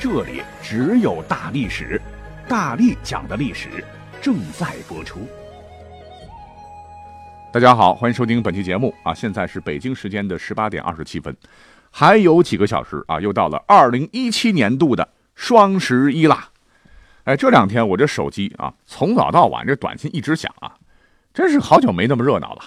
[0.00, 2.00] 这里只有大历史，
[2.48, 3.84] 大力讲的历史
[4.18, 5.28] 正在播出。
[7.52, 9.12] 大家好，欢迎收听本期节目啊！
[9.12, 11.36] 现在是北京时间的十八点二十七分，
[11.90, 16.48] 还有几个小时啊，又到了二零一七年度的双十一啦！
[17.24, 20.76] 哎，这两天我这手机啊，从早到晚这短信一直响啊，
[21.34, 22.62] 真是好久没那么热闹了。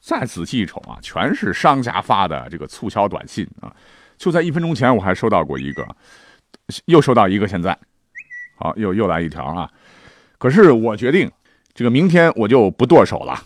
[0.00, 3.74] 再仔细一瞅啊，全是商家发的这个促销短信啊！
[4.16, 5.84] 就在一分钟前，我还收到过一个。
[6.86, 7.76] 又收到一个，现在，
[8.56, 9.70] 好，又又来一条啊！
[10.38, 11.30] 可是我决定，
[11.74, 13.40] 这个明天我就不剁手了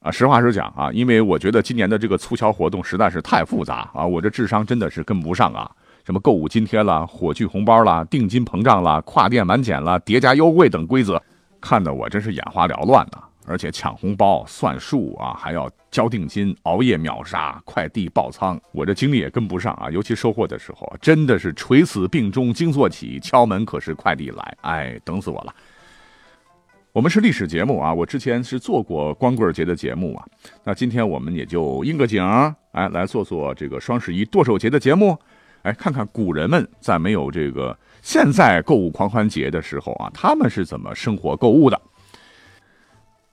[0.00, 0.10] 啊！
[0.10, 5.70] 实话实讲啊，因为我觉得今年的这个促销活动实在是太复杂啊，我这智商真的是跟不上啊！
[6.04, 11.20] 什么购物津贴啦、火炬红包啦、定金膨胀啦、跨店满减啦、叠加优惠等规则，
[11.60, 13.24] 看得我真是眼花缭乱呐！
[13.46, 19.88] 而且抢红包、算数啊，还要交定金、熬夜秒杀、快递爆仓，我这精力也跟不上啊！
[19.90, 25.54] 尤其收货的时候，真的是垂死病中惊坐起，敲门可是快递来，哎，等死我了！
[26.92, 30.26] 我们是历史节目啊，我之前是做过光棍节的节目啊，
[30.64, 32.24] 那今天我们也就应个景，
[32.72, 35.16] 哎，来做做这个双十一剁手节的节目，
[35.62, 41.80] 哎，看看古人们在没有这个现在购物狂欢节的时候啊，他们是怎么生活购物的。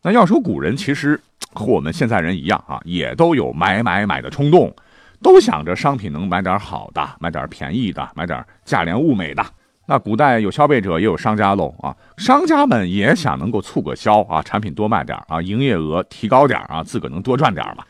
[0.06, 1.18] 那要说古人，其实
[1.54, 4.76] 和我们现在人一样啊，也都有买买买的冲动，
[5.22, 9.42] 都想着商品能买点好的，买点便宜的，买点价廉物美的。
[9.86, 17.86] 那古代有消费者，也有商家喽啊，商家们也想能够促个销啊，产品多卖点啊，营业额提高点啊，自个能多赚点嘛。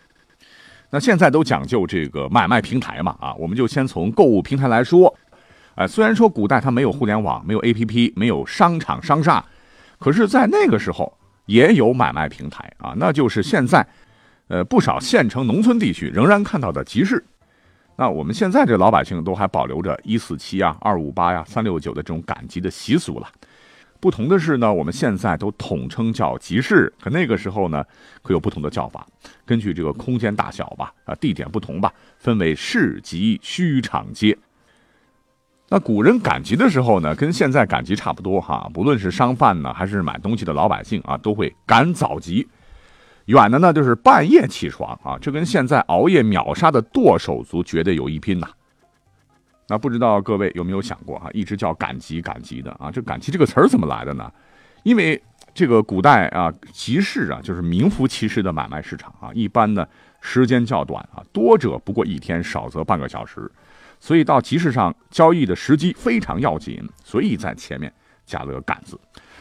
[0.92, 5.12] 那现在都讲究这个买卖平台嘛啊，我们就先从购物平台来说。
[5.74, 9.44] 哎，虽然说古代它没有互联网，没有 APP，没有商场商厦，
[9.98, 11.12] 可是，在那个时候。
[11.46, 13.86] 也有买卖平台啊，那就是现在，
[14.48, 17.24] 呃，不少县城农村地区仍然看到的集市。
[17.96, 23.28] 那我们现在这老百姓都还保留着一四七啊、二五八呀、三六九的这种赶集的习俗了。
[24.00, 27.86] 不同的是呢，我们现在都统称叫集市，可那个时候呢，
[28.22, 29.08] 可有不同的叫法，
[29.46, 34.38] 根据这个空间大小吧，啊，地点不同吧，分为市集、墟场街。
[35.70, 38.70] 那古人赶集的时候呢，跟现在赶集差不多哈。
[38.74, 42.48] 不论是商贩呢，还是买东西的老百姓啊，都会赶早集。
[43.26, 48.48] 远的呢，就是半夜起床啊，这跟现在熬夜秒杀的剁手族绝对有一拼呐。
[49.70, 54.32] 那不知道各位有没有想过哈，一直叫赶集赶集的啊，这赶集这个词儿怎么来的呢？
[54.84, 55.20] 因为
[55.54, 59.88] 这个古代啊，集市啊，就是名副其实的买卖市场啊，一般呢
[60.20, 63.50] 时间较短啊，多者不过一天，少则半个小时。
[64.04, 67.90] 所以到集市上交易的时机非常要紧，所以在前面
[68.26, 69.00] 加了个“赶”字。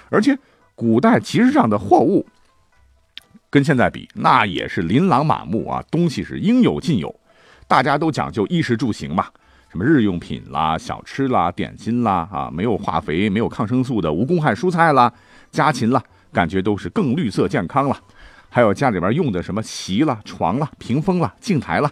[0.09, 0.39] 而且
[0.77, 2.25] 古代集市上的货物
[3.51, 7.13] 跟现在比，那也是琳琅满目啊，东西是应有尽有。
[7.67, 9.27] 大家都讲究衣食住行嘛，
[9.69, 15.13] 什么日用品啦、小吃啦、点心啦，啊，没有化肥、没有抗生素的无公害蔬菜啦，
[15.51, 16.01] 家禽啦，
[16.33, 17.99] 感觉都是更绿色健康了。
[18.49, 21.91] 还有家里边用的什么席啦、床啦、屏风啦、镜台啦。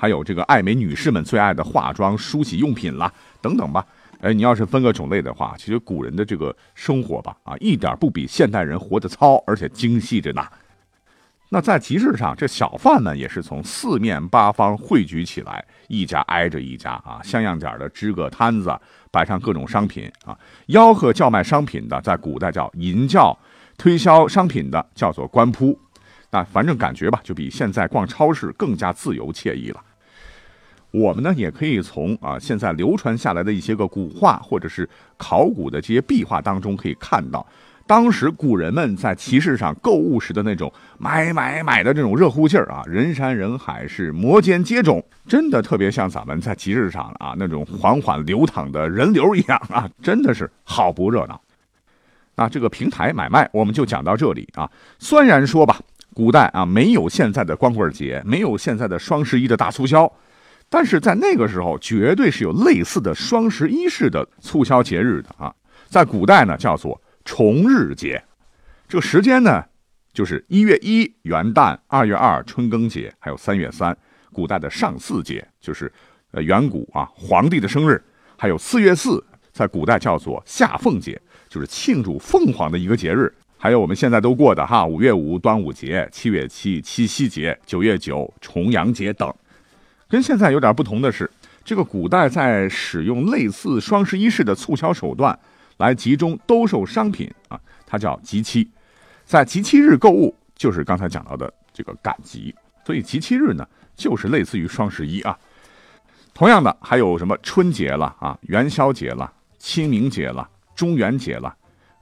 [0.00, 3.12] 还有这个爱美女士们最爱的化妆、梳洗用品啦，
[3.42, 3.84] 等等吧。
[4.22, 10.42] 哎，你要是分个种类的话，其实古人的这个生活吧，啊，一点不比现代人活得糙，而且精细着呢。
[11.50, 18.74] 那在集市上，这小贩们也是从四面八方汇聚起来，一家挨着一家啊，像样点的支个摊子，
[19.10, 20.34] 摆上各种商品啊。
[20.68, 23.36] 吆喝叫卖商品的，在古代叫银叫；
[23.76, 25.78] 推销商品的叫做官铺。
[26.30, 29.82] 那反正感觉吧，就比现在逛超市更加自由惬意了。
[30.90, 37.46] 我们呢，也可以从啊现在流传下来的一些个古画，或者是考古的这些壁画当中，可以看到，
[37.86, 51.40] 当时古人们在集市上购物时的那种买买买的这种热乎劲儿啊，人山人海，是摩肩接踵，真的特别像咱们在集市上啊那种缓缓流淌的人流一样啊，真的是好不热闹。
[52.34, 54.68] 那这个平台买卖，我们就讲到这里啊。
[54.98, 55.78] 虽然说吧，
[56.14, 60.10] 古代啊没有现在的光棍节，没有现在的双十一的大促销。
[60.72, 65.52] 但是在那个时候，绝对是有类似的双十一式的促销节日的啊，
[65.88, 68.22] 在古代呢叫做重日节，
[68.88, 69.64] 这个时间呢
[70.12, 73.94] 就是一月一元旦，二月二春耕节，还有三月三
[74.32, 75.92] 古代的上巳节，就是
[76.30, 78.00] 呃远古啊皇帝的生日，
[78.38, 79.22] 还有四月四
[79.52, 83.32] 在古代叫做夏凤节，就是庆祝凤凰的一个节日。
[83.58, 89.34] 还有我们现在都过的哈，五月五端午节，七月七七夕节，九月九重阳节等。
[90.10, 91.30] 跟现在有点不同的是，
[91.64, 95.38] 这个古代在使用类似双十一式的促销手段
[95.76, 98.68] 来集中兜售商品啊，它叫集期。
[99.24, 102.52] 在集期日购物，就是刚才讲到的这个赶集，
[102.84, 103.64] 所以集期日呢，
[103.94, 105.38] 就是类似于双十一啊。
[106.34, 111.54] 同样的，还有什么春节了啊，元宵节了，清明节了，中元节了，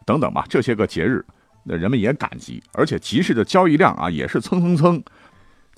[0.06, 1.22] 等等吧，这些个节日。
[1.64, 5.02] 那人们也赶集，而且集市的交易量啊也是蹭蹭蹭，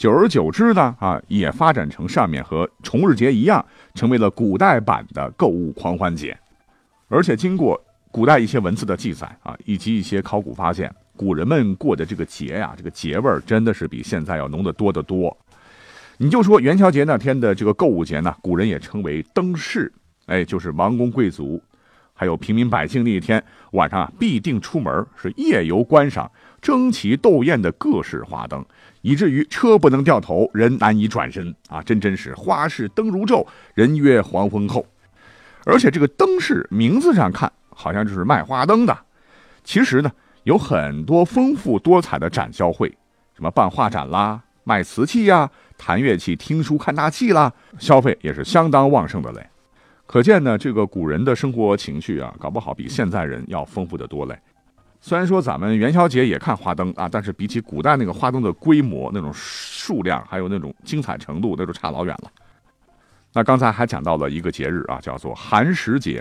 [0.00, 3.62] 久而久之呢啊也发展成上面和重日节一样，
[3.92, 6.34] 成为了古代版的购物狂欢节。
[7.08, 7.78] 而且经过
[8.10, 15.36] 古代一些文字的记载啊，以及一些考古发现，古人们过的这个节呀，这个节味儿真的是比现在要浓得多得多。
[16.16, 19.92] 你就说元宵节那天的这个购物节呢，古人也称为灯市，
[20.24, 21.62] 哎，就是王公贵族。
[22.20, 26.30] 还有平民百姓那一天晚上啊，必定出门是夜游观赏
[26.60, 28.62] 争奇斗艳的各式花灯，
[29.00, 31.82] 以至于车不能掉头，人难以转身啊！
[31.82, 34.84] 真真是花市灯如昼，人约黄昏后。
[35.64, 38.94] 而且这个灯市名字上看好像就是卖花灯的，
[39.64, 40.12] 其实呢
[40.42, 42.86] 有很多丰富多彩的展销会，
[43.34, 49.46] 什么办画展啦、卖瓷器呀、弹乐器、听书看大戏啦，消费也是相当旺盛的嘞。
[50.10, 54.36] 可见呢，这个古人的生活情趣啊，搞不好比现在人要丰富的多嘞。
[55.00, 62.30] 虽然说咱们元宵节也看花灯啊，但是比起古代那个花灯的规模、那种数量，还有那种精彩程度，那就差老远了。
[63.32, 66.20] 那刚才还讲到了一个节日啊，叫做寒食节。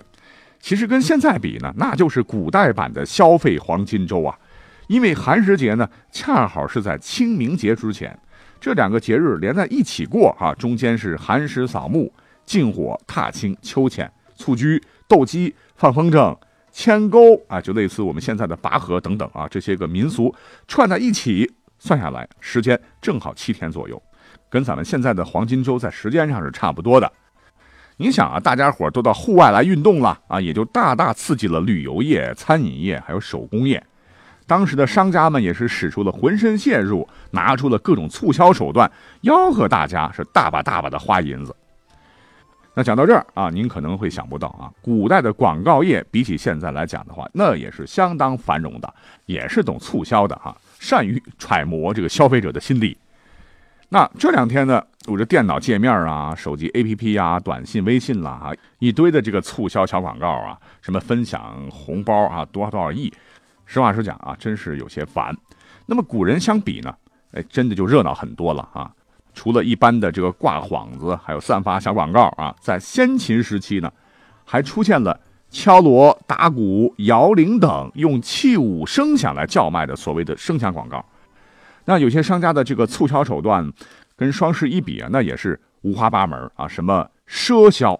[0.59, 4.37] 其实跟现在比呢，那就是古代版的消费黄金周啊。
[4.85, 8.15] 因为寒食节呢，恰好是在清明节之前，
[8.61, 12.13] 这两个节日连在一起过啊，中间是寒食扫墓。
[12.49, 16.35] 禁火、踏青、秋千、蹴鞠、斗鸡、放风筝、
[16.71, 20.33] 牵钩啊，就类似我们现在的拔河等等啊，这些个民俗
[20.67, 21.47] 串在一起，
[21.77, 24.01] 算下来时间正好七天左右，
[24.49, 27.11] 跟咱们现在的黄金周在时间上是差不多的。
[27.97, 33.85] 你想啊，大家伙都到户外来运动了啊，也就大大刺激了旅游业、餐饮业还有手工业。
[34.47, 38.91] 当时的商家们也是使出了浑身解数，拿出了各种促销手段，
[39.21, 41.55] 吆喝大家是大把大把的花银子。
[42.79, 48.93] 那讲到这儿啊，您可能会想不到啊，古代的广告业比起现在来讲的话，那也是相当繁荣的，
[49.25, 52.97] 也是懂促销的哈，善于揣摩这个消费者的心理。
[53.89, 63.11] 那这两天呢，我这电脑界面啊、手机 APP 呀、短信、微信啦啊，一堆的这个促销小广告啊，什么分享红包啊，多少多少亿，
[63.65, 65.35] 实话实讲啊，真是有些烦。
[65.85, 66.95] 那么古人相比呢，
[67.33, 68.89] 哎，真的就热闹很多了啊。
[69.33, 73.91] 除了一般的这个挂幌子，还有散发小广告啊，在先秦时期呢，
[74.43, 75.17] 还出现了
[75.49, 81.03] 敲锣打鼓、摇铃等用器物声响来叫卖的所谓的声响广告。
[81.85, 83.71] 那有些商家的这个促销手段，
[84.15, 87.99] 跟双十一比啊，那也是五花八门啊，什么赊销、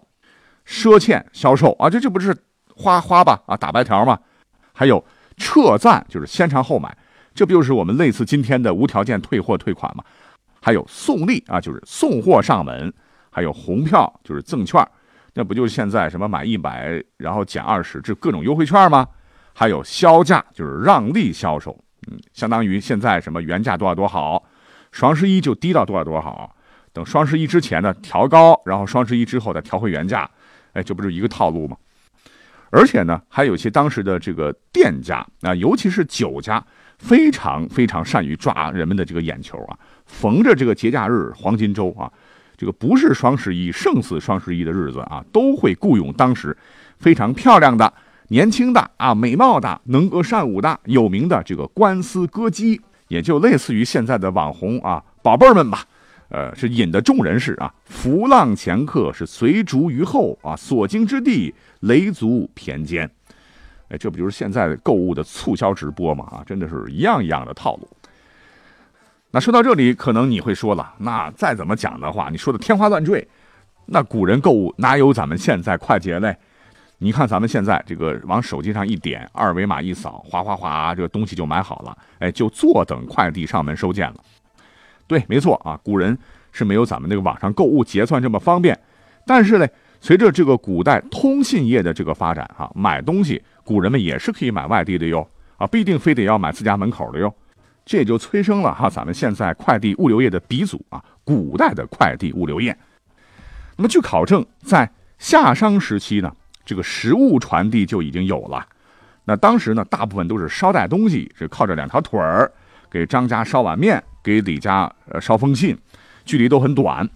[0.67, 2.35] 赊欠销售啊，这这不是
[2.75, 4.19] 花花吧啊，打白条嘛？
[4.73, 5.03] 还有
[5.37, 6.95] 撤赞，就是先尝后买，
[7.33, 10.03] 这不就是我们类似今天的无条件退货退款吗？
[10.61, 12.91] 还有送礼啊，就是送货上门；
[13.29, 14.85] 还有红票，就是赠券，
[15.33, 19.07] 那不就是现在什么买一百然后减二十，这各种优惠券吗？
[19.53, 21.77] 还有销价，就是让利销售，
[22.09, 24.43] 嗯，相当于现在什么原价多少多好，
[24.91, 26.55] 双十一就低到多少多少好，
[26.93, 30.29] 等双十一之前呢调高，然后双十一之后再调回原价，
[30.73, 31.75] 哎，这不是一个套路吗？
[32.71, 36.63] 而且呢，还有一些当时的这个店家啊，尤其是酒家，
[36.99, 39.79] 非常非常善于抓人们的这个眼球啊。
[40.05, 42.11] 逢着这个节假日、黄金周啊，
[42.57, 46.55] 这个不是双十一、胜似双十一的日子啊，都会雇佣当时
[46.97, 47.91] 非常漂亮的、
[48.29, 55.83] 年轻的啊、美貌的、能歌善舞的、有名的这个官司歌姬，也就类似于现在的网红啊，宝贝儿们吧。
[56.29, 63.09] 呃，是引得众人是啊，浮浪前客是随逐于后啊，所经之地雷足偏肩。
[63.89, 66.25] 哎，这不就是现在的购物的促销直播吗？
[66.31, 67.87] 啊，真的是一样一样的套路。
[69.31, 73.27] 那说到这里，可能你会说了，那再怎么讲的话，你说的天花乱坠，
[73.85, 76.35] 那古人购物哪有咱们现在快捷嘞？
[76.97, 84.15] 你看咱们现在这个往手机上一点，二维码一扫，哗哗哗，这个东西就买好了，哎，就坐等快递上门收件了。
[85.07, 86.17] 对，没错啊，古人
[86.51, 88.77] 是没有咱们那个网上购物结算这么方便。
[89.25, 89.67] 但是呢，
[90.01, 97.31] 随着这个古代通信业的这个发展，哈，买东西古人们也是可以买外地的哟，啊，不一定非得要买自家门口的哟。
[97.85, 102.75] 这也就催生了哈，咱们现在快递物流业的鼻祖啊，古代的快递物流业。
[103.77, 106.35] 那么据考证，在夏商时期呢，
[106.65, 108.65] 这个食物传递就已经有了。
[109.23, 112.51] 那当时呢，大部分都是捎带东西，是靠着两条腿儿，
[112.89, 115.77] 给张家捎碗面，给李家呃捎封信，
[116.25, 117.07] 距离都很短。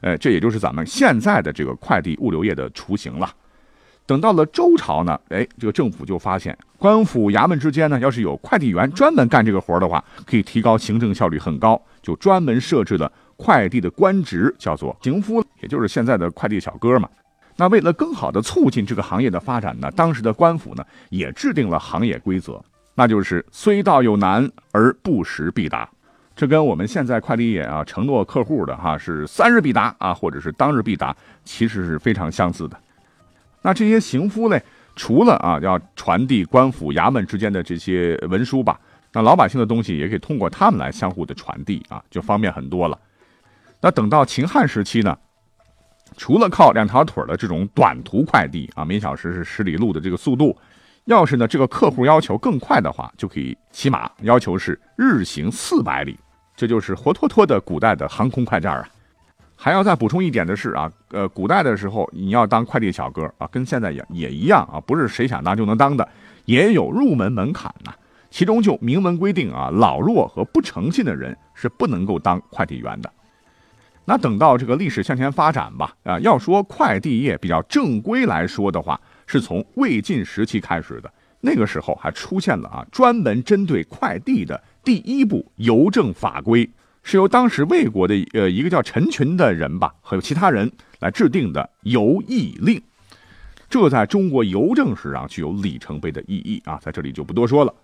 [0.00, 3.30] 呃，这也就是咱们现在的这个快递物流业的雏形了。
[4.10, 17.08] 等到了周朝呢，哎，这个政府就发现官府衙门之间呢，要是有快递员专门干这个活的话，可以提高行政效率很高，就专门设置了快递的官职，叫做行夫，也就是现在的快递小哥嘛。
[17.54, 22.60] 那为了更好的促进这个行业的发展呢，当时的官府呢也制定了行业规则，
[22.96, 25.88] 那就是虽道有难而不时必达。
[26.34, 32.76] 这跟我们现在快递业啊承诺客户的哈是三日必达啊，或者是当日必达，其实是非常相似的。
[33.62, 34.58] 那这些行夫呢，
[34.96, 38.80] 除了啊要传递官府衙门之间的这些文书吧，
[39.12, 42.98] 那老百姓的东西也可以通过他们来相互的传递啊，就方便很多了。
[43.80, 45.16] 那等到秦汉时期呢，
[46.16, 50.56] 除了靠两条腿的这种短途快递啊，每小时是十里路的这个速度，
[51.04, 56.18] 要是呢这个客户要求更快的话，就可以骑马，要求是日行四百里，
[56.56, 58.88] 这就是活脱脱的古代的航空快件啊。
[59.62, 66.08] 还要再补充一点的是啊，呃，古代的时候你要当快递小哥啊，跟现在也也一样啊，不是谁想当就能当的，
[66.46, 67.92] 也有入门门槛呐。
[68.30, 73.12] 其中就明文规定啊，老弱和不诚信的人是不能够当快递员的。
[74.06, 81.12] 那等到这个历史向前发展吧，啊，要说快递业比较正规来说的话，是从魏晋时期开始的。
[81.42, 86.66] 那个时候还出现了啊，专门针对快递的第一部邮政法规。
[87.02, 92.80] 是由当时魏国的呃一个叫陈群的人吧，还有其他人来制定的邮驿令，
[93.68, 97.74] 这在中国邮政史上具有里程碑的意义啊，在这里就不多说了。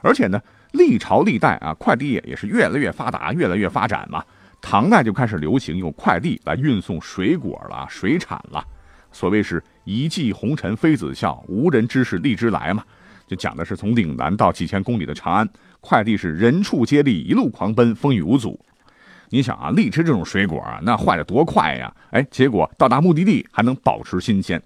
[0.00, 0.40] 而且呢，
[0.72, 4.24] 历朝历代啊，快递业也是越来越发达，越来越发展嘛。
[4.60, 8.64] 唐代就开始流行用快递来运送水果了、水产了，
[9.12, 12.84] 所谓是一骑红尘妃子笑，无人知是荔枝来嘛，
[13.26, 15.48] 就讲的是从岭南到几千公里的长安。
[15.84, 18.58] 快递是人畜皆力，一路狂奔，风雨无阻。
[19.28, 21.94] 你想啊，荔枝这种水果啊，那坏的多快呀！
[22.10, 24.60] 哎，结果到达目的地还能保持新鲜。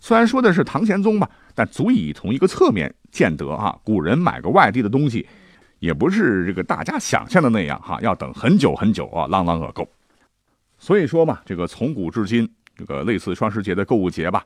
[0.00, 5.24] 虽然说的是唐玄宗吧，但足以从一个侧面见得啊，古人买个外地的东西，
[5.78, 9.88] 也不是这个大家想象的那样哈，要等很久很久啊，啷啷个够。
[10.80, 14.44] 所以说嘛，这个从古至今，这个类似双十节的购物节吧，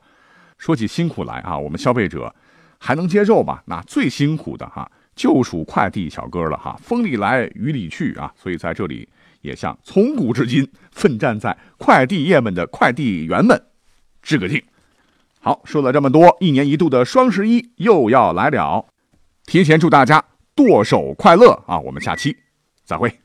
[0.59, 2.31] 说起辛苦来啊，我们消费者
[2.77, 3.63] 还能接受吧？
[3.65, 4.89] 那最辛苦的哈。
[5.21, 9.07] 就属快递小哥了哈，风里来雨里去啊，所以在这里
[9.41, 13.63] 也向从古至今奋战在快递业们的快递员们
[14.23, 14.59] 致个敬。
[15.39, 18.87] 好，说了这么多，一年一度的双十一又要来了，
[19.45, 20.25] 提前祝大家
[20.55, 21.79] 剁手快乐啊！
[21.79, 22.35] 我们下期
[22.83, 23.20] 再会。